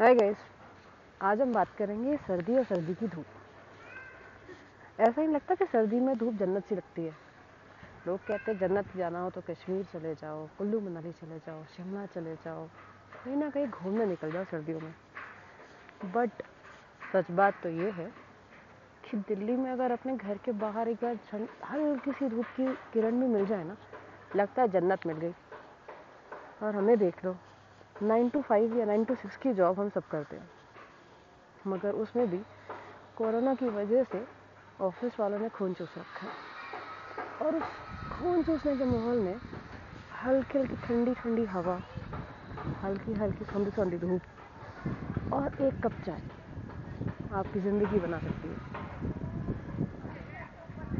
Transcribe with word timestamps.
Hi 0.00 0.14
guys 0.14 0.36
आज 1.22 1.40
हम 1.40 1.52
बात 1.52 1.68
करेंगे 1.78 2.16
सर्दी 2.16 2.56
और 2.58 2.64
सर्दी 2.64 2.94
की 2.94 3.06
धूप। 3.06 5.00
ऐसा 5.00 5.20
ही 5.20 5.26
लगता 5.26 5.54
कि 5.54 5.64
सर्दी 5.64 6.00
में 6.00 6.16
धूप 6.18 6.34
जन्नत 6.34 6.64
सी 6.64 6.74
लगती 6.74 7.04
है। 7.04 7.12
लोग 8.06 8.18
कहते 8.18 8.50
हैं, 8.50 8.58
जन्नत 8.58 8.96
जाना 8.96 9.20
हो 9.20 9.30
तो 9.30 9.40
कश्मीर 9.40 9.84
चले 9.84 10.14
जाओ, 10.14 10.46
कुल्लू 10.58 10.80
मनाली 10.80 11.12
चले 11.12 11.38
जाओ, 11.38 11.62
शिमला 11.76 12.06
चले 12.06 12.34
जाओ, 12.34 12.66
कहीं 13.14 13.36
ना 13.36 13.50
कहीं 13.50 13.66
घूमने 13.66 14.06
निकल 14.06 14.32
जाओ 14.32 14.44
सर्दियों 14.44 14.80
में। 14.80 14.94
बट 16.14 16.42
सच 17.12 17.30
बात 17.30 17.62
तो 17.62 17.68
ये 17.68 17.90
है 17.90 18.10
कि 19.04 19.16
दिल्ली 19.28 19.56
में 19.56 19.70
अगर 19.70 19.92
अपने 19.92 20.16
घर 20.16 20.38
के 20.38 20.52
बाहर 20.58 20.88
एक 20.88 21.04
बार 21.04 21.48
हल्की 21.70 22.12
सी 22.12 22.28
धूप 22.28 22.44
की 22.56 22.72
किरण 22.92 23.20
भी 23.20 23.26
मिल 23.26 23.46
जाए 23.46 23.64
ना, 23.64 23.76
लगता 24.36 24.62
है 24.62 24.68
जन्नत 24.68 25.06
मिल 25.06 25.16
गई। 25.16 25.34
और 26.62 26.76
हमें 26.76 26.96
देख 26.98 27.24
लो 27.24 27.36
नाइन 28.00 28.28
टू 28.28 28.40
फाइव 28.42 28.78
या 28.78 28.84
नाइन 28.84 29.04
टू 29.04 29.14
सिक्स 29.14 29.36
की 29.36 29.52
जॉब 29.54 29.80
हम 29.80 29.88
सब 29.90 30.02
करते 30.10 30.36
हैं। 30.36 30.50
मगर 31.64 31.92
उसमें 31.94 32.26
भी 32.30 32.38
कोरोना 33.16 33.54
की 33.54 33.68
वजह 33.70 34.04
से 34.04 34.24
ऑफ़िस 34.78 35.18
वालों 35.20 35.38
ने 35.38 35.48
खून 35.48 35.74
चूस 35.74 35.94
रखा 35.98 36.26
है। 36.26 36.32
और 37.40 37.60
खून 38.10 38.42
चूसने 38.42 38.76
के 38.76 38.84
माहौल 38.84 39.18
में 39.18 39.40
हल्की 40.24 40.58
हल्की 40.58 40.76
ठंडी 40.84 41.14
ठंडी 41.14 41.44
हवा, 41.46 41.80
हल्की 42.82 43.12
हल्की 43.14 43.44
ठंडी 43.44 43.70
ठंडी 43.70 43.98
धूप 43.98 44.22
और 45.32 45.50
एक 45.60 45.74
कप 45.82 45.92
चाय 46.04 46.20
आपकी 47.30 47.60
ज़िंदगी 47.60 47.98
बना 47.98 48.18
सकती 48.18 48.48
है। 48.48 48.56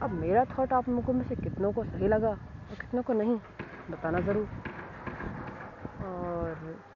अब 0.00 0.12
मेरा 0.12 0.44
थॉट 0.48 0.72
आप 0.72 0.88
लोगों 0.88 1.12
में 1.12 1.22
से 1.24 1.34
कितनों 1.34 1.72
को 1.72 1.84
सही 1.84 2.08
लगा 2.08 2.30
और 2.30 2.76
कितनों 2.80 3.02
को 3.02 3.12
नहीं, 3.12 3.38
बताना 3.88 4.20
ज़रूर। 4.20 4.48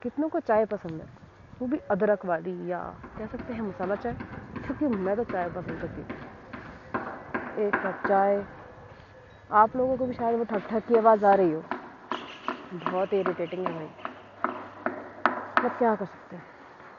कितनों 0.02 0.28
को 0.28 0.40
चाय 0.40 0.64
पसंद 0.66 1.00
है? 1.00 1.06
वो 1.60 1.66
भी 1.66 1.78
अदरक 1.90 2.24
वाली 2.26 2.54
या 2.70 2.80
कह 3.16 3.26
सकते 3.26 3.52
हैं 3.52 3.62
मसाला 3.62 3.96
चाय, 3.96 4.14
क्योंकि 4.64 4.86
मैं 4.88 5.16
तो 5.16 5.24
चाय 5.24 5.48
पसंद 5.50 5.80
करती 5.80 6.00
हूँ। 6.00 6.08
एक 7.56 7.74
कप 7.82 7.96
चाय। 8.06 8.46
आप 9.50 9.76
लोगों 9.76 9.96
को 9.96 10.06
भी 10.06 10.14
शायद 10.14 10.36
वो 10.36 10.44
ठक 10.44 10.62
ठक 10.70 10.84
की 10.88 10.96
आवाज़ 10.96 11.24
आ 11.24 11.34
रही 11.34 11.52
हो। 11.52 11.64
बहुत 12.70 13.14
इरिटेटिंग 13.14 13.66
है 13.66 13.72
भाई। 13.72 13.88
मतलब 15.62 15.72
क्या 15.78 15.94
कर 15.96 16.06
सकते 16.06 16.36
हैं? 16.36 16.44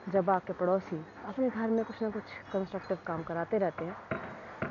जब 0.07 0.29
आपके 0.29 0.53
पड़ोसी 0.53 0.97
अपने 1.25 1.49
घर 1.49 1.69
में 1.69 1.83
कुछ 1.85 2.01
ना 2.01 2.09
कुछ 2.11 2.31
कंस्ट्रक्टिव 2.51 2.99
काम 3.07 3.23
कराते 3.23 3.57
रहते 3.57 3.85
हैं 3.85 3.95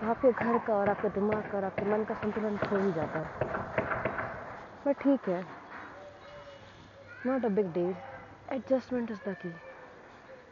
तो 0.00 0.06
आपके 0.06 0.32
घर 0.34 0.58
का 0.60 0.74
और 0.74 0.88
आपके 0.88 1.08
दिमाग 1.10 1.44
का 1.50 1.58
और 1.58 1.64
आपके 1.64 1.86
मन 1.86 2.04
का 2.04 2.14
संतुलन 2.16 2.58
खो 2.60 2.78
ही 2.78 2.92
जाता 2.92 3.20
है। 3.20 3.30
पर 4.86 4.92
ठीक 4.94 5.28
है। 5.28 5.48
Not 7.24 7.44
a 7.44 7.48
big 7.50 7.72
deal. 7.72 7.94
Adjustment 8.48 9.10
is 9.12 9.20
the 9.20 9.36
key. 9.36 9.54